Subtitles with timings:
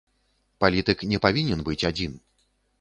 [0.65, 2.21] Палітык не павінен быць адзін.